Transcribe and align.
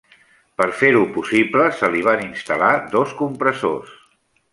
Per 0.59 0.65
fer-ho 0.77 1.01
possible 1.17 1.67
se 1.81 1.89
li 1.95 2.01
van 2.07 2.23
instal·lar 2.29 2.71
dos 2.95 3.13
compressors. 3.21 3.93